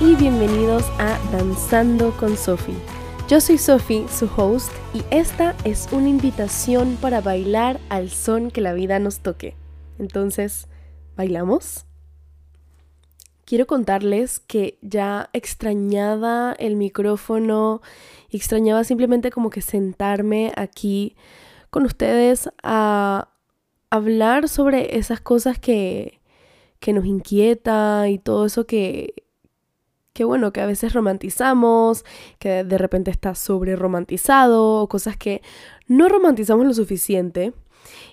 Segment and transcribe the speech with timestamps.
[0.00, 2.74] y bienvenidos a Danzando con Sophie.
[3.28, 8.62] Yo soy Sophie, su host, y esta es una invitación para bailar al son que
[8.62, 9.56] la vida nos toque.
[9.98, 10.68] Entonces,
[11.18, 11.84] ¿bailamos?
[13.44, 17.82] Quiero contarles que ya extrañaba el micrófono,
[18.30, 21.14] extrañaba simplemente como que sentarme aquí
[21.68, 23.28] con ustedes a
[23.90, 26.19] hablar sobre esas cosas que,
[26.80, 29.14] que nos inquieta y todo eso que,
[30.12, 32.04] que bueno, que a veces romantizamos,
[32.38, 35.42] que de repente está sobre romantizado, o cosas que
[35.86, 37.52] no romantizamos lo suficiente.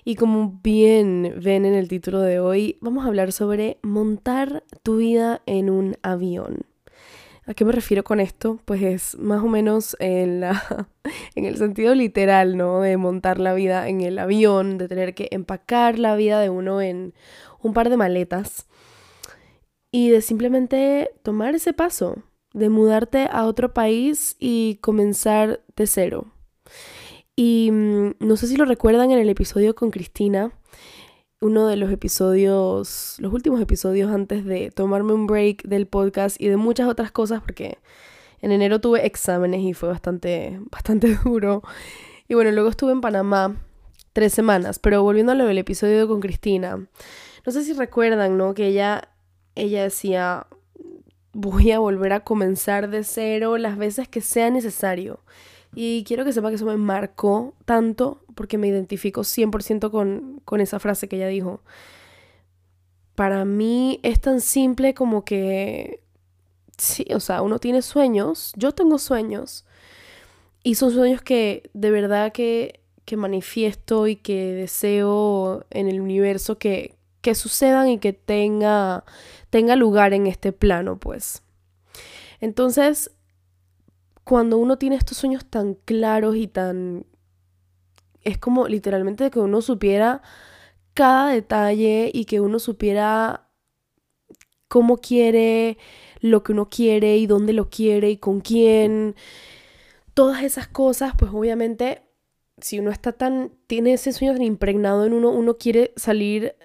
[0.04, 4.96] Y como bien ven en el título de hoy, vamos a hablar sobre montar tu
[4.98, 6.64] vida en un avión.
[7.46, 8.60] ¿A qué me refiero con esto?
[8.66, 10.88] Pues es más o menos en, la,
[11.34, 12.82] en el sentido literal, ¿no?
[12.82, 16.82] De montar la vida en el avión, de tener que empacar la vida de uno
[16.82, 17.14] en
[17.62, 18.67] un par de maletas
[19.90, 22.22] y de simplemente tomar ese paso,
[22.52, 26.26] de mudarte a otro país y comenzar de cero.
[27.36, 30.52] Y mm, no sé si lo recuerdan en el episodio con Cristina,
[31.40, 36.48] uno de los episodios, los últimos episodios antes de tomarme un break del podcast y
[36.48, 37.78] de muchas otras cosas, porque
[38.40, 41.62] en enero tuve exámenes y fue bastante, bastante duro.
[42.26, 43.56] Y bueno, luego estuve en Panamá
[44.12, 46.88] tres semanas, pero volviendo a lo del episodio con Cristina,
[47.46, 48.52] no sé si recuerdan, ¿no?
[48.52, 49.08] Que ella
[49.58, 50.46] ella decía,
[51.32, 55.20] voy a volver a comenzar de cero las veces que sea necesario.
[55.74, 60.60] Y quiero que sepa que eso me marcó tanto porque me identifico 100% con, con
[60.60, 61.60] esa frase que ella dijo.
[63.14, 66.00] Para mí es tan simple como que,
[66.76, 69.64] sí, o sea, uno tiene sueños, yo tengo sueños,
[70.62, 76.58] y son sueños que de verdad que, que manifiesto y que deseo en el universo
[76.58, 79.04] que, que sucedan y que tenga,
[79.50, 81.42] tenga lugar en este plano, pues.
[82.40, 83.10] Entonces,
[84.24, 87.06] cuando uno tiene estos sueños tan claros y tan...
[88.22, 90.22] Es como literalmente que uno supiera
[90.94, 93.48] cada detalle y que uno supiera
[94.68, 95.78] cómo quiere,
[96.20, 99.14] lo que uno quiere y dónde lo quiere y con quién.
[100.14, 102.02] Todas esas cosas, pues obviamente,
[102.60, 106.56] si uno está tan, tiene ese sueño tan impregnado en uno, uno quiere salir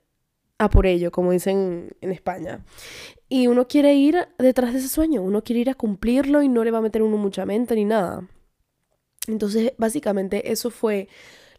[0.69, 2.63] por ello, como dicen en España.
[3.29, 6.63] Y uno quiere ir detrás de ese sueño, uno quiere ir a cumplirlo y no
[6.63, 8.27] le va a meter uno mucha mente ni nada.
[9.27, 11.07] Entonces, básicamente eso fue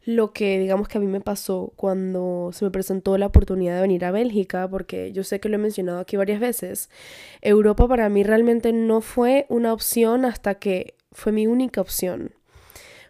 [0.04, 3.81] lo que digamos que a mí me pasó cuando se me presentó la oportunidad de
[3.81, 6.91] venir a Bélgica, porque yo sé que lo he mencionado aquí varias veces.
[7.41, 12.34] Europa para mí realmente no fue una opción hasta que fue mi única opción.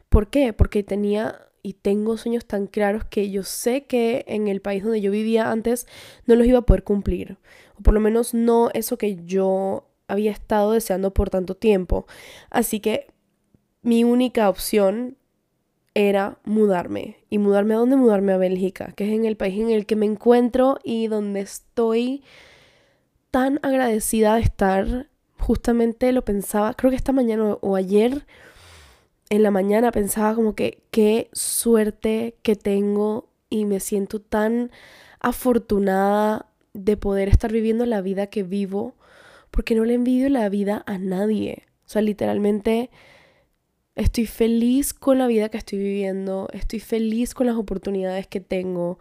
[0.08, 0.52] ¿Por qué?
[0.52, 5.00] Porque tenía y tengo sueños tan claros que yo sé que en el país donde
[5.00, 5.88] yo vivía antes
[6.26, 7.38] no los iba a poder cumplir.
[7.78, 12.06] O por lo menos no eso que yo había estado deseando por tanto tiempo.
[12.50, 13.06] Así que
[13.80, 15.16] mi única opción
[15.94, 17.16] era mudarme.
[17.30, 17.96] ¿Y mudarme a dónde?
[17.96, 21.40] Mudarme a Bélgica, que es en el país en el que me encuentro y donde
[21.40, 22.24] estoy
[23.30, 25.08] tan agradecida de estar.
[25.38, 28.26] Justamente lo pensaba, creo que esta mañana o ayer
[29.30, 34.70] en la mañana pensaba como que qué suerte que tengo y me siento tan
[35.20, 38.94] afortunada de poder estar viviendo la vida que vivo,
[39.50, 41.64] porque no le envidio la vida a nadie.
[41.86, 42.90] O sea, literalmente
[43.94, 48.98] estoy feliz con la vida que estoy viviendo, estoy feliz con las oportunidades que tengo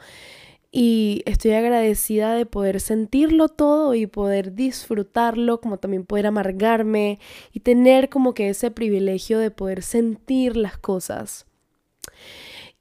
[0.76, 7.20] y estoy agradecida de poder sentirlo todo y poder disfrutarlo, como también poder amargarme
[7.52, 11.46] y tener como que ese privilegio de poder sentir las cosas.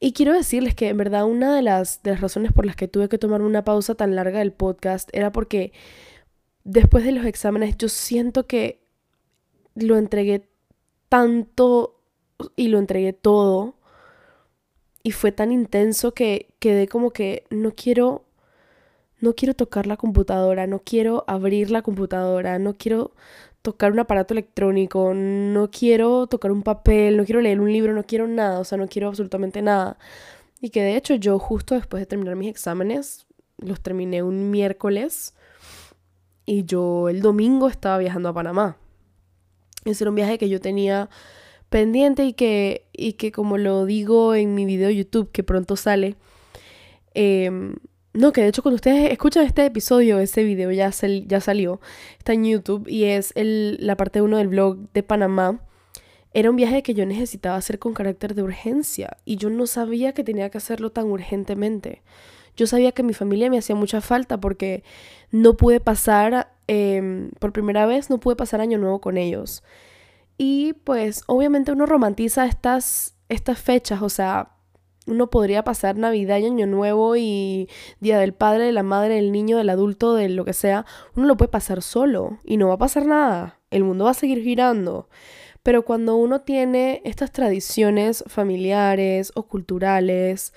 [0.00, 2.88] Y quiero decirles que en verdad una de las, de las razones por las que
[2.88, 5.74] tuve que tomar una pausa tan larga del podcast era porque
[6.64, 8.80] después de los exámenes yo siento que
[9.74, 10.48] lo entregué
[11.10, 12.00] tanto
[12.56, 13.74] y lo entregué todo
[15.03, 18.25] y fue tan intenso que quedé como que no quiero
[19.21, 23.13] no quiero tocar la computadora, no quiero abrir la computadora, no quiero
[23.63, 28.03] tocar un aparato electrónico, no quiero tocar un papel, no quiero leer un libro, no
[28.03, 29.97] quiero nada, o sea, no quiero absolutamente nada.
[30.60, 33.27] Y que de hecho yo justo después de terminar mis exámenes,
[33.59, 35.34] los terminé un miércoles
[36.45, 38.77] y yo el domingo estaba viajando a Panamá.
[39.84, 41.09] Ese era un viaje que yo tenía
[41.72, 45.74] pendiente y que, y que como lo digo en mi video de YouTube que pronto
[45.74, 46.16] sale,
[47.15, 47.77] em,
[48.13, 50.91] no, que de hecho cuando ustedes escuchan este episodio, ese video ya,
[51.27, 51.80] ya salió,
[52.19, 55.60] está en YouTube y es el, la parte 1 del blog de Panamá.
[56.34, 60.13] Era un viaje que yo necesitaba hacer con carácter de urgencia y yo no sabía
[60.13, 62.03] que tenía que hacerlo tan urgentemente.
[62.57, 64.84] yo sabía que mi familia me hacía mucha falta porque
[65.30, 69.63] no pude pasar, em, por primera vez, no pude pasar año nuevo con ellos.
[70.38, 74.56] Y pues obviamente uno romantiza estas, estas fechas, o sea,
[75.06, 77.68] uno podría pasar Navidad y Año Nuevo y
[78.00, 80.86] Día del Padre, de la Madre, del Niño, del Adulto, de lo que sea,
[81.16, 83.60] uno lo puede pasar solo y no va a pasar nada.
[83.70, 85.08] El mundo va a seguir girando.
[85.62, 90.52] Pero cuando uno tiene estas tradiciones familiares o culturales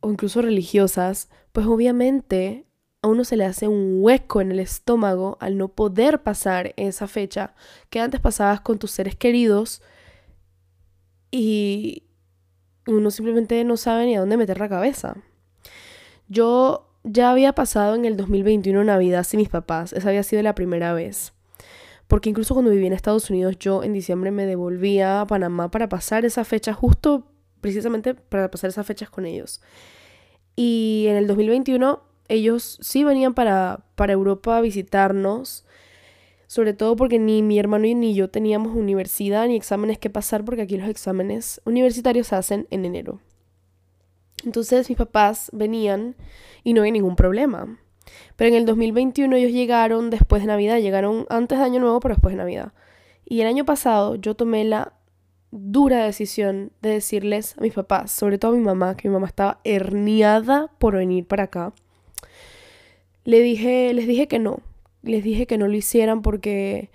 [0.00, 2.66] o incluso religiosas, pues obviamente
[3.02, 7.08] a uno se le hace un hueco en el estómago al no poder pasar esa
[7.08, 7.54] fecha
[7.90, 9.82] que antes pasabas con tus seres queridos
[11.32, 12.04] y
[12.86, 15.16] uno simplemente no sabe ni a dónde meter la cabeza.
[16.28, 20.54] Yo ya había pasado en el 2021 Navidad sin mis papás, esa había sido la
[20.54, 21.32] primera vez.
[22.06, 25.88] Porque incluso cuando viví en Estados Unidos, yo en diciembre me devolvía a Panamá para
[25.88, 27.26] pasar esa fecha, justo
[27.60, 29.60] precisamente para pasar esas fechas con ellos.
[30.54, 35.64] Y en el 2021 ellos sí venían para, para Europa a visitarnos,
[36.46, 40.62] sobre todo porque ni mi hermano ni yo teníamos universidad ni exámenes que pasar, porque
[40.62, 43.20] aquí los exámenes universitarios se hacen en enero.
[44.44, 46.16] Entonces mis papás venían
[46.64, 47.78] y no había ningún problema.
[48.36, 52.14] Pero en el 2021 ellos llegaron después de Navidad, llegaron antes de Año Nuevo, pero
[52.14, 52.72] después de Navidad.
[53.24, 54.94] Y el año pasado yo tomé la
[55.50, 59.26] dura decisión de decirles a mis papás, sobre todo a mi mamá, que mi mamá
[59.26, 61.72] estaba herniada por venir para acá.
[63.24, 64.60] Le dije, les dije que no,
[65.02, 66.90] les dije que no lo hicieran porque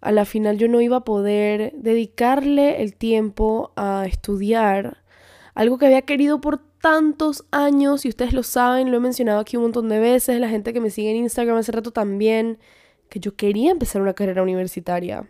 [0.00, 4.98] a la final yo no iba a poder dedicarle el tiempo a estudiar
[5.54, 9.56] algo que había querido por tantos años y ustedes lo saben, lo he mencionado aquí
[9.56, 12.58] un montón de veces, la gente que me sigue en Instagram hace rato también,
[13.08, 15.28] que yo quería empezar una carrera universitaria.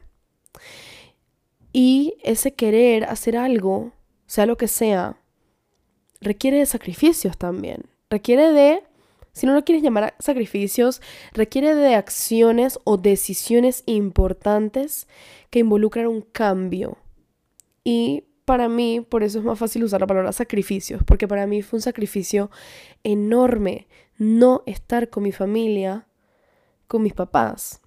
[1.73, 3.93] Y ese querer hacer algo,
[4.27, 5.17] sea lo que sea,
[6.21, 7.87] requiere de sacrificios también.
[8.11, 8.83] Requiere de,
[9.33, 11.01] si no lo quieres llamar sacrificios,
[11.33, 15.09] requiere de acciones o decisiones importantes
[15.51, 16.99] que involucran un cambio.
[17.85, 21.63] Y para mí, por eso es más fácil usar la palabra sacrificios, porque para mí
[21.63, 22.51] fue un sacrificio
[23.05, 23.87] enorme
[24.19, 26.07] no estar con mi familia,
[26.87, 27.81] con mis papás,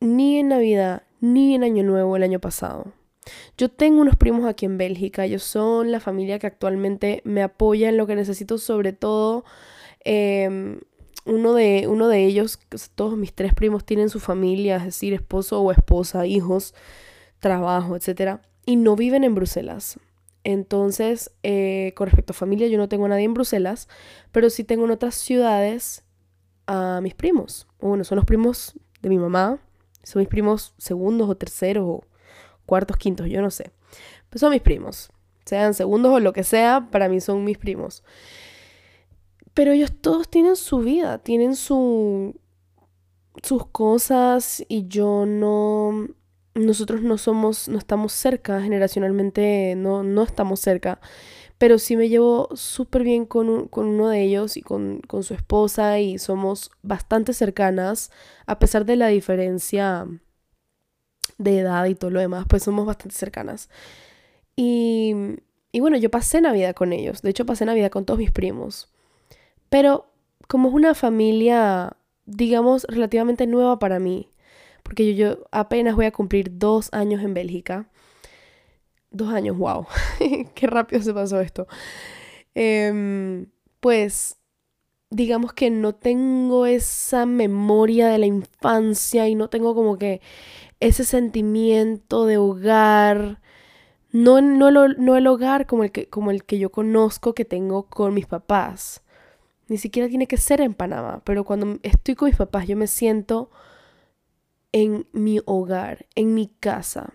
[0.00, 2.92] ni en Navidad, ni en Año Nuevo el año pasado.
[3.56, 7.88] Yo tengo unos primos aquí en Bélgica, ellos son la familia que actualmente me apoya
[7.88, 9.44] en lo que necesito, sobre todo
[10.04, 10.80] em,
[11.26, 12.58] uno, de, uno de ellos,
[12.94, 16.74] todos mis tres primos tienen su familia, es decir, esposo o esposa, hijos,
[17.40, 19.98] trabajo, etcétera y no viven en Bruselas.
[20.42, 23.88] Entonces, eh, con respecto a familia, yo no tengo a nadie en Bruselas,
[24.30, 26.04] pero sí tengo en otras ciudades
[26.66, 27.66] a mis primos.
[27.80, 29.58] Bueno, son los primos de mi mamá,
[30.02, 32.04] son mis primos segundos o terceros o
[32.66, 33.70] cuartos, quintos, yo no sé.
[34.28, 35.10] Pero son mis primos.
[35.46, 38.02] Sean segundos o lo que sea, para mí son mis primos.
[39.54, 42.34] Pero ellos todos tienen su vida, tienen su,
[43.42, 46.08] sus cosas y yo no,
[46.54, 51.00] nosotros no somos, no estamos cerca, generacionalmente no, no estamos cerca,
[51.58, 55.34] pero sí me llevo súper bien con, con, uno de ellos y con, con, su
[55.34, 58.10] esposa y somos bastante cercanas,
[58.46, 60.06] a pesar de la diferencia
[61.38, 63.68] de edad y todo lo demás, pues somos bastante cercanas.
[64.56, 65.14] Y,
[65.72, 68.93] y bueno, yo pasé Navidad con ellos, de hecho pasé Navidad con todos mis primos,
[69.74, 70.06] pero
[70.46, 74.28] como es una familia, digamos, relativamente nueva para mí,
[74.84, 77.88] porque yo, yo apenas voy a cumplir dos años en Bélgica.
[79.10, 79.84] Dos años, wow,
[80.54, 81.66] qué rápido se pasó esto.
[82.54, 83.46] Em,
[83.80, 84.36] pues
[85.10, 90.20] digamos que no tengo esa memoria de la infancia y no tengo como que
[90.78, 93.40] ese sentimiento de hogar.
[94.12, 97.88] No, no, no el hogar como el, que, como el que yo conozco que tengo
[97.88, 99.03] con mis papás.
[99.68, 102.86] Ni siquiera tiene que ser en Panamá, pero cuando estoy con mis papás yo me
[102.86, 103.50] siento
[104.72, 107.14] en mi hogar, en mi casa.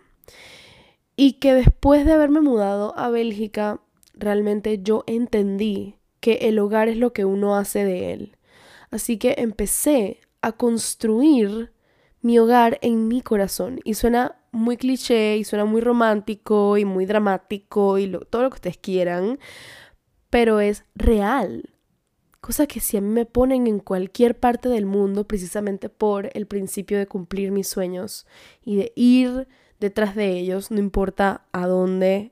[1.15, 3.81] Y que después de haberme mudado a Bélgica,
[4.13, 8.37] realmente yo entendí que el hogar es lo que uno hace de él.
[8.91, 11.73] Así que empecé a construir
[12.21, 13.79] mi hogar en mi corazón.
[13.83, 18.55] Y suena muy cliché y suena muy romántico y muy dramático y todo lo que
[18.55, 19.39] ustedes quieran,
[20.29, 21.69] pero es real.
[22.49, 26.47] Cosa que si a mí me ponen en cualquier parte del mundo, precisamente por el
[26.47, 28.25] principio de cumplir mis sueños
[28.65, 29.47] y de ir
[29.79, 32.31] detrás de ellos, no importa a dónde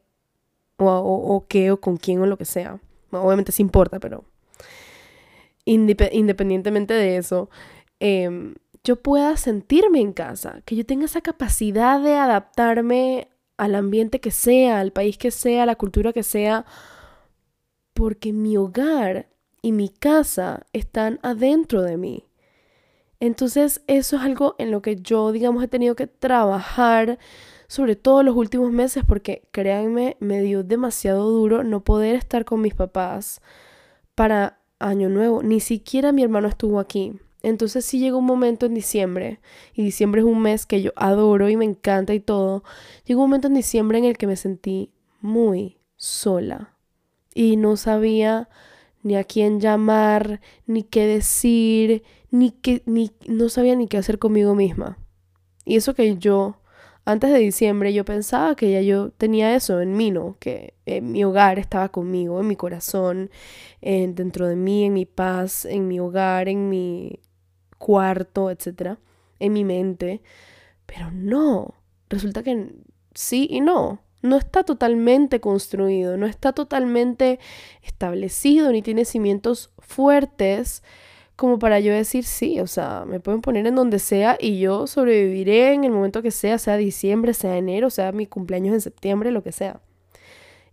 [0.78, 2.80] o, qué o con quién o lo que sea.
[3.12, 4.26] obviamente sí importa, pero
[5.66, 7.52] independientemente de eso,
[8.00, 14.20] em, yo pueda sentirme en casa, que yo tenga esa capacidad de adaptarme al ambiente
[14.20, 16.66] que sea, al país que sea, a la cultura que sea,
[17.94, 19.28] porque mi hogar
[19.68, 22.24] y mi casa están adentro de mí.
[23.20, 27.20] Entonces eso es algo en lo que yo, digamos, he tenido que trabajar,
[27.68, 32.62] sobre todo los últimos meses, porque créanme, me dio demasiado duro no poder estar con
[32.62, 33.42] mis papás
[34.16, 35.44] para Año Nuevo.
[35.44, 37.20] Ni siquiera mi hermano estuvo aquí.
[37.44, 39.42] Entonces sí llegó un momento en diciembre,
[39.74, 42.64] y diciembre es un mes que yo adoro y me encanta y todo.
[43.04, 46.74] Llegó un momento en diciembre en el que me sentí muy sola
[47.36, 48.48] y no sabía
[49.08, 54.20] ni a quién llamar, ni qué decir, ni qué, ni no sabía ni qué hacer
[54.20, 54.98] conmigo misma.
[55.66, 56.58] Y eso que yo,
[57.06, 60.36] antes de diciembre, yo pensaba que ya yo tenía eso en mí, ¿no?
[60.40, 63.30] Que mi hogar estaba conmigo, en mi corazón,
[63.82, 67.20] dentro de mí, en mi paz, en mi hogar, en mi
[67.78, 69.00] cuarto, etcétera,
[69.40, 70.22] en mi mente.
[70.86, 71.76] Pero no,
[72.10, 72.74] resulta que
[73.14, 74.00] sí y no.
[74.22, 77.40] No está totalmente construido, no está totalmente
[77.84, 80.84] establecido, ni tiene cimientos fuertes
[81.36, 84.88] como para yo decir sí, o sea, me pueden poner en donde sea y yo
[84.88, 89.32] sobreviviré en el momento que sea, sea diciembre, sea enero, sea mi cumpleaños en septiembre,
[89.32, 89.80] lo que sea.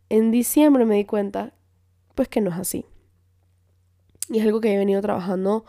[0.09, 1.53] En diciembre me di cuenta,
[2.15, 2.87] pues que no es así.
[4.31, 5.67] Y es algo que he venido trabajando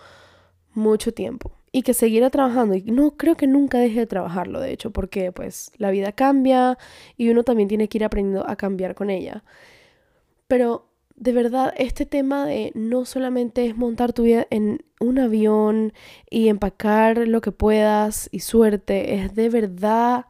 [0.73, 2.75] mucho tiempo y que seguirá trabajando.
[2.75, 6.77] Y no creo que nunca deje de trabajarlo de hecho porque pues la vida cambia
[7.17, 9.43] y uno también tiene que ir aprendiendo a cambiar con ella.
[10.47, 15.91] Pero de verdad este tema de no solamente es montar tu vida en un avión
[16.29, 20.27] y empacar lo que puedas y suerte es de verdad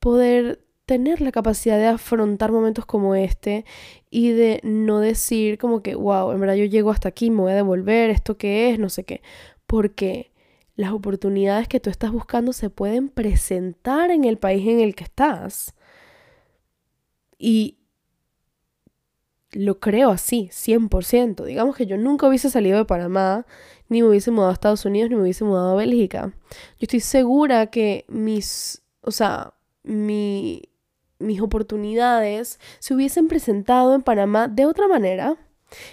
[0.00, 3.64] poder tener la capacidad de afrontar momentos como este
[4.10, 7.52] y de no decir como que, wow, en verdad yo llego hasta aquí, me voy
[7.52, 9.22] a devolver, esto que es, no sé qué
[9.66, 10.32] porque
[10.76, 15.04] las oportunidades que tú estás buscando se pueden presentar en el país en el que
[15.04, 15.74] estás.
[17.38, 17.78] Y
[19.52, 21.44] lo creo así, 100%.
[21.44, 23.46] Digamos que yo nunca hubiese salido de Panamá,
[23.88, 26.32] ni me hubiese mudado a Estados Unidos, ni me hubiese mudado a Bélgica.
[26.50, 29.54] Yo estoy segura que mis, o sea,
[29.84, 30.62] mi,
[31.18, 35.36] mis oportunidades se hubiesen presentado en Panamá de otra manera.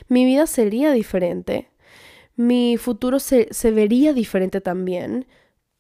[0.08, 1.71] Mi vida sería diferente
[2.48, 5.28] mi futuro se, vería diferente también,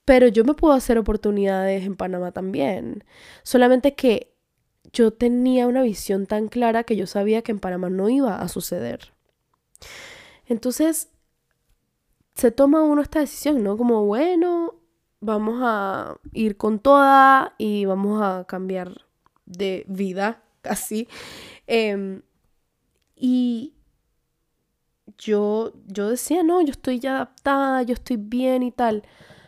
[0.05, 3.03] pero yo me puedo hacer oportunidades en Panamá también.
[3.43, 4.33] Solamente que
[4.93, 8.47] yo tenía una visión tan clara que yo sabía que en Panamá no iba a
[8.47, 9.13] suceder.
[10.45, 11.09] Entonces,
[12.35, 13.77] se toma uno esta decisión, ¿no?
[13.77, 14.75] Como, bueno,
[15.19, 19.05] vamos a ir con toda y vamos a cambiar
[19.45, 21.07] de vida, así.
[21.67, 22.21] Em,
[23.15, 23.75] y
[25.21, 29.03] yo, yo decía, no, yo estoy ya adaptada, yo estoy bien y tal.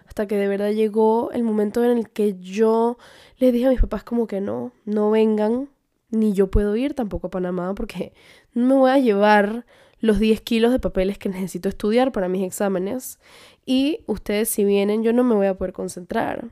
[0.08, 2.98] Hasta que de verdad llegó el momento en el que yo
[3.38, 5.70] les dije a mis papás como que no, no vengan,
[6.12, 8.14] ni yo puedo ir tampoco a Panamá porque
[8.54, 9.66] no me voy a llevar
[10.00, 13.20] los 10 kilos de papeles que necesito estudiar para mis exámenes.
[13.66, 16.50] Y ustedes si vienen yo no me voy a poder concentrar.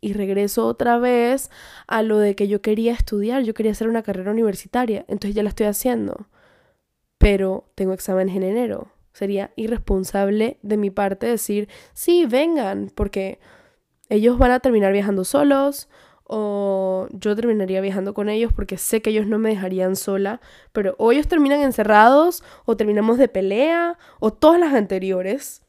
[0.00, 1.50] Y regreso otra vez
[1.86, 5.42] a lo de que yo quería estudiar, yo quería hacer una carrera universitaria, entonces ya
[5.42, 6.26] la estoy haciendo
[7.18, 8.92] pero tengo exámenes en enero.
[9.12, 13.38] Sería irresponsable de mi parte decir, sí, vengan, porque
[14.08, 15.88] ellos van a terminar viajando solos
[16.24, 20.40] o yo terminaría viajando con ellos porque sé que ellos no me dejarían sola,
[20.72, 25.62] pero o ellos terminan encerrados o terminamos de pelea o todas las anteriores.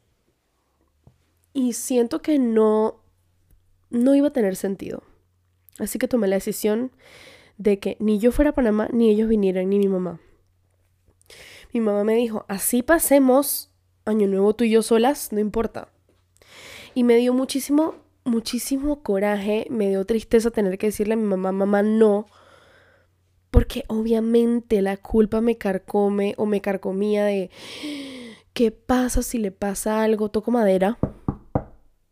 [1.53, 3.01] Y siento que no
[3.89, 5.03] no iba a tener sentido.
[5.79, 6.91] Así que tomé la decisión
[7.57, 10.19] de que ni yo fuera a Panamá ni ellos vinieran ni mi mamá
[11.79, 13.71] mi mamá me dijo, así pasemos
[14.05, 15.89] año nuevo tú y yo solas, no importa.
[16.93, 21.51] Y me dio muchísimo, muchísimo coraje, me dio tristeza tener que decirle a mi mamá,
[21.51, 22.27] mamá, no,
[23.51, 27.49] porque obviamente la culpa me carcome o me carcomía de,
[28.53, 30.29] ¿qué pasa si le pasa algo?
[30.29, 30.97] Toco madera.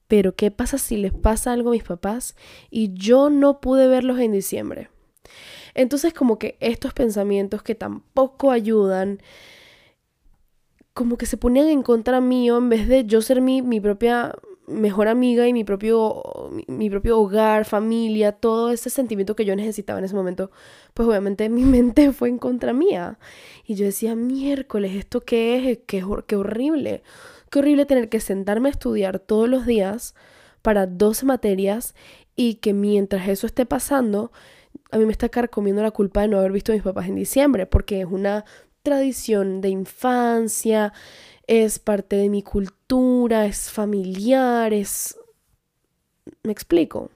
[0.08, 2.36] Pero ¿qué pasa si les pasa algo a mis papás
[2.70, 4.90] y yo no pude verlos en diciembre?
[5.76, 9.22] Entonces como que estos pensamientos que tampoco ayudan,
[10.94, 14.34] como que se ponían en contra mío en vez de yo ser mi, mi propia
[14.68, 16.24] mejor amiga y mi propio,
[16.68, 20.52] mi, propio hogar, familia, todo ese sentimiento que yo necesitaba en ese momento,
[20.94, 23.20] pues obviamente mi mente fue en contra mía.
[23.66, 25.80] Y yo decía, miércoles, ¿esto qué es?
[25.86, 27.04] Qué, qué horrible.
[27.50, 30.16] Qué horrible tener que sentarme a estudiar todos los días
[30.62, 31.94] para 12 materias
[32.36, 34.32] y que mientras eso esté pasando,
[34.96, 37.16] a mí me está carcomiendo la culpa de no haber visto a mis papás en
[37.16, 38.46] diciembre, porque es una
[38.82, 40.94] tradición de infancia,
[41.48, 45.18] es parte de mi cultura, es familiar, es...
[46.44, 47.12] ¿Me explico?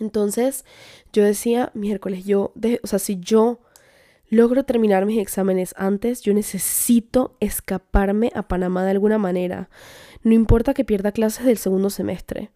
[0.00, 0.64] Entonces
[1.12, 2.80] yo decía, miércoles, yo, de...
[2.82, 3.60] o sea, si yo
[4.28, 9.70] logro terminar mis exámenes antes, yo necesito escaparme a Panamá de alguna manera.
[10.24, 12.50] No importa que pierda clases del segundo semestre,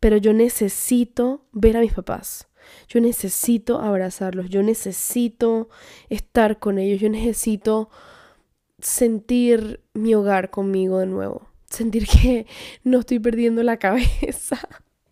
[0.00, 2.48] pero yo necesito ver a mis papás.
[2.88, 5.68] Yo necesito abrazarlos, yo necesito
[6.08, 7.90] estar con ellos, yo necesito
[8.78, 12.46] sentir mi hogar conmigo de nuevo, sentir que
[12.84, 14.58] no estoy perdiendo la cabeza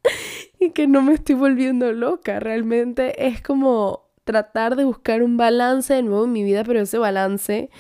[0.61, 2.41] y que no me estoy volviendo loca.
[2.41, 6.99] Realmente es como tratar de buscar un balance de nuevo en mi vida, pero ese
[6.99, 7.71] balance,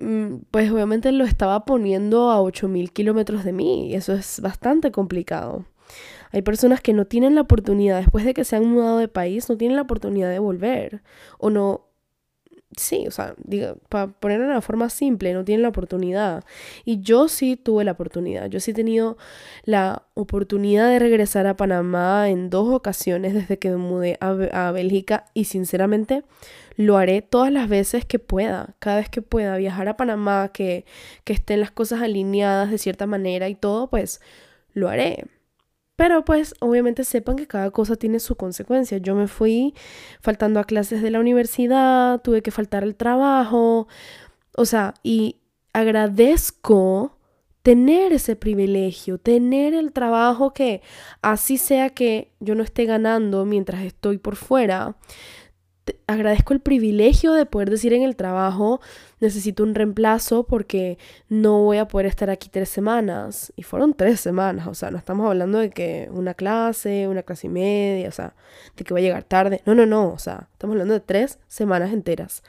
[0.00, 4.90] mm, pues obviamente lo estaba poniendo a 8.000 kilómetros de mí y eso es bastante
[4.92, 5.64] complicado.
[6.32, 9.48] Hay personas que no tienen la oportunidad, después de que se han mudado de país,
[9.48, 11.02] no tienen la oportunidad de volver
[11.38, 11.92] o no
[12.76, 13.34] sí, o sea,
[13.88, 16.44] para ponerlo de una forma simple, no tienen la oportunidad.
[16.84, 18.46] Y yo sí tuve la oportunidad.
[18.46, 19.16] Yo sí he tenido
[19.64, 24.72] la oportunidad de regresar a Panamá en dos ocasiones desde que me mudé a, a
[24.72, 26.24] Bélgica y sinceramente
[26.76, 30.86] lo haré todas las veces que pueda, cada vez que pueda viajar a Panamá, que,
[31.24, 34.20] que estén las cosas alineadas de cierta manera y todo, pues
[34.72, 35.26] lo haré.
[35.96, 38.98] Pero pues obviamente sepan que cada cosa tiene su consecuencia.
[38.98, 39.74] Yo me fui
[40.20, 43.88] faltando a clases de la universidad, tuve que faltar al trabajo,
[44.56, 45.36] o sea, y
[45.72, 47.18] agradezco
[47.62, 50.82] tener ese privilegio, tener el trabajo que
[51.22, 54.96] así sea que yo no esté ganando mientras estoy por fuera,
[56.06, 58.80] agradezco el privilegio de poder decir en el trabajo,
[59.20, 60.98] necesito un reemplazo porque
[61.28, 63.52] no voy a poder estar aquí tres semanas.
[63.56, 67.46] Y fueron tres semanas, o sea, no estamos hablando de que una clase, una clase
[67.48, 68.34] y media, o sea,
[68.76, 69.62] de que va a llegar tarde.
[69.66, 72.42] No, no, no, o sea, estamos hablando de tres semanas enteras.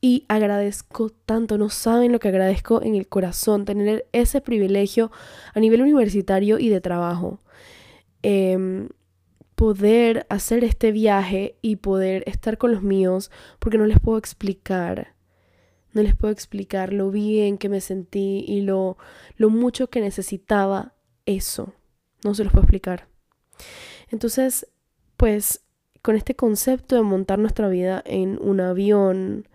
[0.00, 5.10] Y agradezco tanto, no saben lo que agradezco en el corazón, tener ese privilegio
[5.54, 7.40] a nivel universitario y de trabajo.
[8.22, 8.88] Eh,
[9.54, 15.14] poder hacer este viaje y poder estar con los míos, porque no les puedo explicar,
[15.92, 18.98] no les puedo explicar lo bien que me sentí y lo,
[19.36, 21.72] lo mucho que necesitaba eso.
[22.24, 23.06] No se los puedo explicar.
[24.10, 24.66] Entonces,
[25.16, 25.64] pues
[26.02, 29.48] con este concepto de montar nuestra vida en un avión,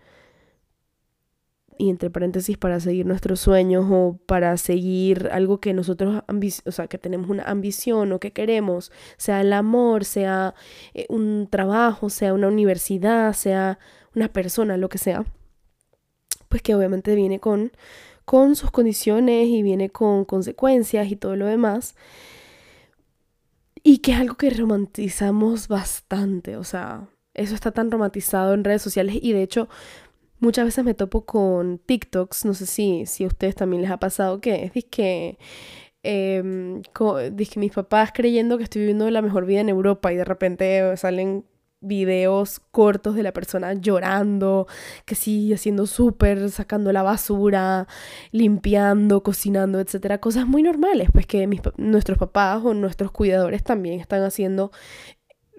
[1.80, 6.22] y entre paréntesis para seguir nuestros sueños o para seguir algo que nosotros,
[6.66, 10.56] o sea, que tenemos una ambición o que queremos, sea el amor, sea
[10.94, 13.80] eh, un trabajo, sea una universidad, sea
[14.14, 15.24] una persona, lo que sea,
[16.50, 17.72] pues que obviamente viene con,
[18.26, 21.96] con sus condiciones y viene con consecuencias y todo lo demás.
[23.84, 28.82] Y que es algo que romantizamos bastante, o sea, eso está tan romantizado en redes
[28.82, 29.70] sociales y de hecho
[30.40, 33.98] Muchas veces me topo con TikToks, no sé si, si a ustedes también les ha
[33.98, 35.38] pasado que es que,
[36.04, 40.26] eh, que mis papás creyendo que estoy viviendo la mejor vida en Europa y de
[40.26, 41.46] repente salen
[41.82, 44.68] videos cortos de la persona llorando,
[45.06, 47.88] que sí, haciendo súper, sacando la basura,
[48.32, 54.00] limpiando, cocinando, etcétera, cosas muy normales, pues que mis, nuestros papás o nuestros cuidadores también
[54.00, 54.72] están haciendo,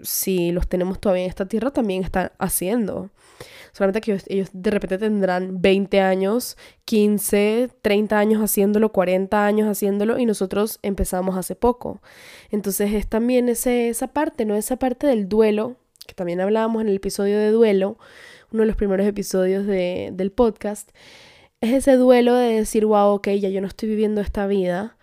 [0.01, 3.09] si los tenemos todavía en esta tierra, también están haciendo.
[3.71, 10.19] Solamente que ellos, de repente tendrán 20 años, 15, 30 años haciéndolo, 40 años haciéndolo
[10.19, 12.01] y nosotros empezamos hace poco.
[12.49, 14.55] Entonces es también ese, esa parte, ¿no?
[14.55, 17.97] Esa parte del duelo, que también hablábamos en el episodio de duelo,
[18.51, 20.91] uno de los primeros episodios de, del podcast.
[21.61, 24.97] Es ese duelo de decir, wow, ok, ya yo no estoy viviendo esta vida,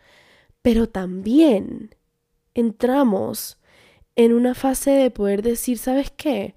[0.61, 1.95] pero también
[2.55, 3.59] entramos
[4.17, 6.57] en una fase de poder decir, ¿sabes qué?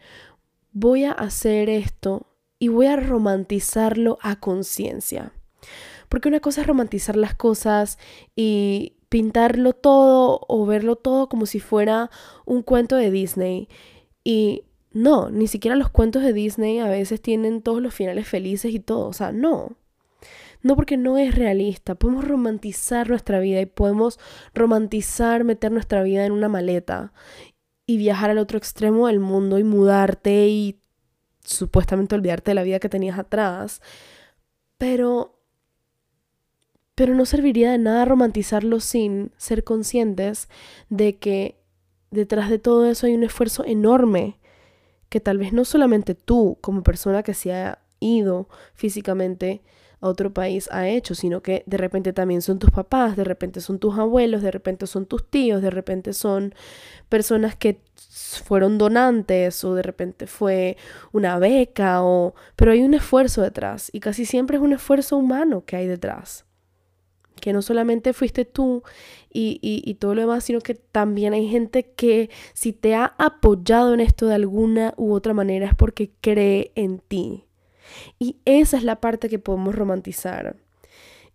[0.71, 2.27] Voy a hacer esto
[2.59, 5.33] y voy a romantizarlo a conciencia.
[6.09, 7.97] Porque una cosa es romantizar las cosas
[8.35, 12.09] y pintarlo todo o verlo todo como si fuera
[12.45, 13.69] un cuento de Disney.
[14.23, 18.73] Y no, ni siquiera los cuentos de Disney a veces tienen todos los finales felices
[18.73, 19.07] y todo.
[19.07, 19.77] O sea, no.
[20.61, 21.95] No porque no es realista.
[21.95, 24.19] Podemos romantizar nuestra vida y podemos
[24.53, 27.13] romantizar meter nuestra vida en una maleta
[27.91, 30.79] y viajar al otro extremo del mundo y mudarte y
[31.43, 33.81] supuestamente olvidarte de la vida que tenías atrás.
[34.77, 35.37] Pero
[36.95, 40.49] pero no serviría de nada romantizarlo sin ser conscientes
[40.89, 41.57] de que
[42.11, 44.37] detrás de todo eso hay un esfuerzo enorme
[45.09, 49.61] que tal vez no solamente tú como persona que se ha ido físicamente
[50.01, 53.61] a otro país ha hecho, sino que de repente también son tus papás, de repente
[53.61, 56.55] son tus abuelos, de repente son tus tíos, de repente son
[57.07, 57.79] personas que
[58.43, 60.75] fueron donantes o de repente fue
[61.11, 65.63] una beca o pero hay un esfuerzo detrás y casi siempre es un esfuerzo humano
[65.65, 66.45] que hay detrás.
[67.39, 68.83] que no solamente fuiste tú
[69.33, 73.93] y, y, todo lo demás, sino que también hay gente que si te ha apoyado
[73.95, 77.45] en esto de alguna u otra manera es porque cree en ti.
[78.19, 80.57] Y esa es la parte que podemos romantizar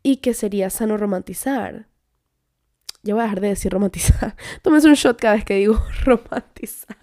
[0.03, 1.89] y que sería sano romantizar.
[3.03, 4.37] Ya voy a dejar de decir romantizar.
[4.63, 6.97] Tómense un shot cada vez que digo romantizar.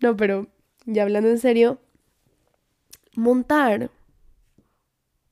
[0.00, 0.48] No, pero
[0.86, 1.80] ya hablando en serio,
[3.14, 3.90] montar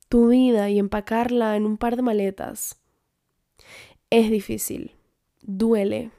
[0.08, 2.82] tu vida y empacarla en un par de maletas
[4.12, 4.92] es difícil,
[5.40, 6.10] duele.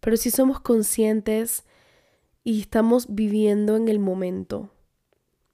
[0.00, 1.64] Pero si somos conscientes
[2.44, 4.70] y estamos viviendo en el momento,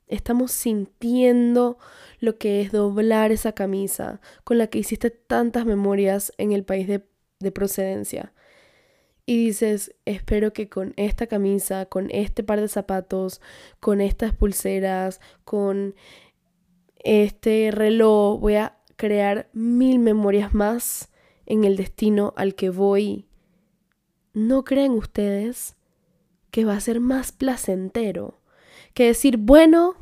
[0.08, 1.78] estamos sintiendo
[2.20, 6.88] lo que es doblar esa camisa con la que hiciste tantas memorias en el país
[6.88, 7.06] de,
[7.40, 8.32] de procedencia.
[9.26, 13.42] Y dices, espero que con esta camisa, con este par de zapatos,
[13.78, 15.94] con estas pulseras, con
[17.04, 21.10] este reloj, voy a crear mil memorias más
[21.44, 23.26] en el destino al que voy.
[24.32, 25.76] ¿No creen ustedes
[26.50, 28.40] que va a ser más placentero
[28.94, 29.94] que decir, bueno,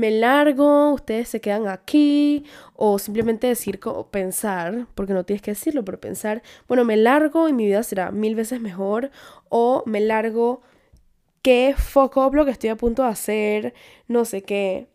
[0.00, 3.78] me largo, ustedes se quedan aquí, o simplemente decir,
[4.10, 8.10] pensar, porque no tienes que decirlo, pero pensar, bueno, me largo y mi vida será
[8.10, 9.10] mil veces mejor,
[9.50, 10.62] o me largo,
[11.42, 13.74] qué foco lo que estoy a punto de hacer,
[14.08, 14.88] no sé qué,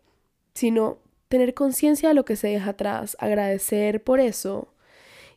[0.55, 4.69] sino tener conciencia de lo que se deja atrás, agradecer por eso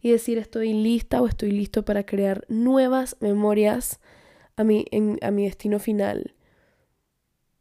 [0.01, 4.01] y decir estoy lista o estoy listo para crear nuevas memorias
[4.57, 4.87] a mi,
[5.21, 6.33] a mi destino final.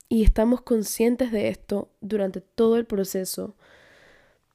[0.09, 3.55] Y estamos conscientes de esto durante todo el proceso.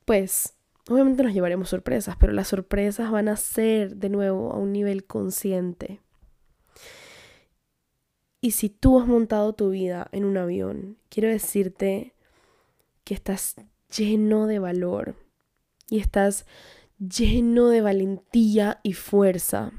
[0.04, 0.54] Pues
[0.88, 5.04] obviamente nos llevaremos sorpresas, pero las sorpresas van a ser de nuevo a un nivel
[5.04, 6.00] consciente.
[8.40, 12.12] Y si tú has montado tu vida en un avión, quiero decirte
[13.04, 13.54] que estás
[13.96, 15.14] lleno de valor
[15.88, 16.46] y estás
[16.98, 19.72] lleno de valentía y fuerza.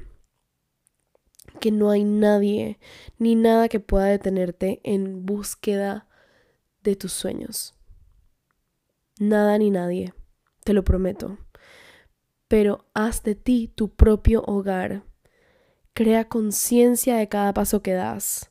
[1.60, 2.78] Que no hay nadie
[3.18, 6.08] ni nada que pueda detenerte en búsqueda
[6.82, 7.74] de tus sueños.
[9.18, 10.12] Nada ni nadie,
[10.64, 11.38] te lo prometo.
[12.48, 15.04] Pero haz de ti tu propio hogar.
[15.92, 18.50] Crea conciencia de cada paso que das.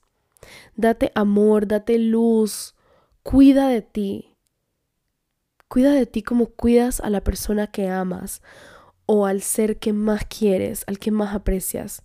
[0.76, 2.76] Date amor, date luz.
[3.22, 4.34] Cuida de ti
[5.74, 8.44] Cuida de ti como cuidas a la persona que amas
[9.08, 12.04] o al ser que más quieres, al que más aprecias.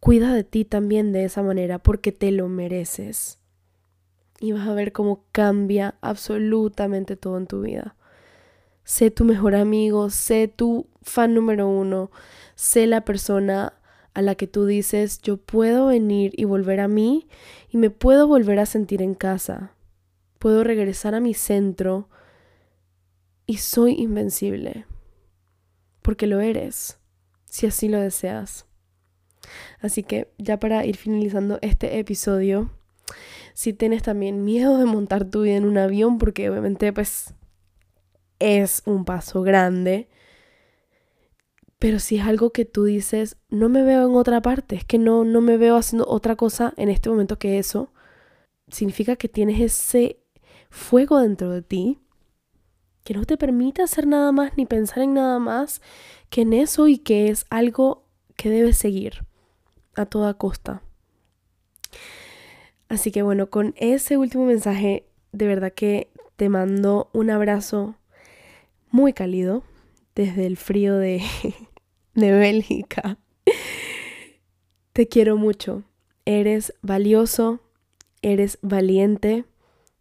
[0.00, 3.38] Cuida de ti también de esa manera porque te lo mereces.
[4.40, 7.96] Y vas a ver cómo cambia absolutamente todo en tu vida.
[8.84, 12.10] Sé tu mejor amigo, sé tu fan número uno,
[12.54, 13.74] sé la persona
[14.14, 17.28] a la que tú dices, yo puedo venir y volver a mí
[17.70, 19.72] y me puedo volver a sentir en casa.
[20.38, 22.08] Puedo regresar a mi centro
[23.46, 24.86] y soy invencible,
[26.02, 26.98] porque lo eres,
[27.46, 28.67] si así lo deseas.
[29.80, 32.70] Así que ya para ir finalizando este episodio,
[33.54, 37.34] si tienes también miedo de montar tu vida en un avión, porque obviamente pues
[38.38, 40.08] es un paso grande,
[41.78, 44.98] pero si es algo que tú dices, no me veo en otra parte, es que
[44.98, 47.92] no, no me veo haciendo otra cosa en este momento que eso,
[48.68, 50.20] significa que tienes ese
[50.70, 51.98] fuego dentro de ti
[53.04, 55.80] que no te permite hacer nada más ni pensar en nada más
[56.28, 59.27] que en eso y que es algo que debes seguir
[59.98, 60.82] a toda costa.
[62.88, 67.96] Así que bueno, con ese último mensaje, de verdad que te mando un abrazo
[68.90, 69.62] muy cálido
[70.14, 71.22] desde el frío de,
[72.14, 73.18] de Bélgica.
[74.92, 75.84] Te quiero mucho.
[76.24, 77.60] Eres valioso,
[78.22, 79.44] eres valiente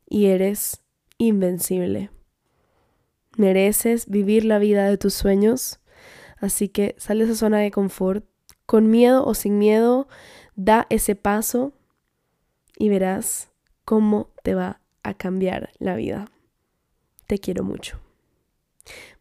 [0.09, 0.81] y eres
[1.17, 2.09] invencible.
[3.37, 5.79] Mereces vivir la vida de tus sueños,
[6.37, 8.25] así que sal de esa zona de confort.
[8.67, 10.07] Con miedo o sin miedo,
[10.55, 11.73] da ese paso
[12.77, 13.49] y verás
[13.85, 16.29] cómo te va a cambiar la vida.
[17.25, 17.99] Te quiero mucho.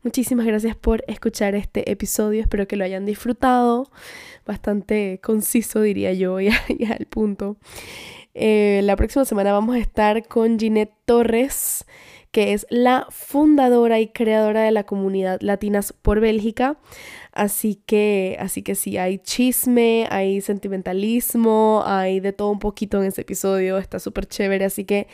[0.03, 2.41] Muchísimas gracias por escuchar este episodio.
[2.41, 3.91] Espero que lo hayan disfrutado.
[4.45, 7.57] Bastante conciso, diría yo, y, al punto.
[8.35, 11.87] Eh, la próxima semana vamos a estar con Ginette Torres
[12.37, 16.77] que es la fundadora y creadora de la comunidad Latinas por Bélgica.
[17.33, 23.07] Así que, así que sí, hay chisme, hay sentimentalismo, hay de todo un poquito en
[23.07, 25.09] ese episodio, está súper chévere, así que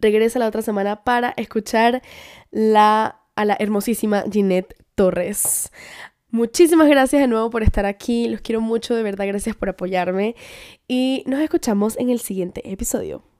[0.00, 2.02] regresa la otra semana para escuchar
[2.50, 5.72] la, a la hermosísima Ginette Torres.
[6.28, 10.36] Muchísimas gracias de nuevo por estar aquí, los quiero mucho, de verdad, gracias por apoyarme
[10.86, 13.31] y nos escuchamos en el siguiente episodio.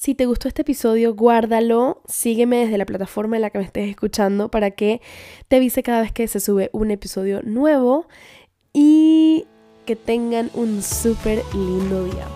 [0.00, 3.90] Si te gustó este episodio, guárdalo, sígueme desde la plataforma en la que me estés
[3.90, 5.02] escuchando para que
[5.48, 8.08] te avise cada vez que se sube un episodio nuevo
[8.72, 9.44] y
[9.84, 12.26] que tengan un súper lindo día.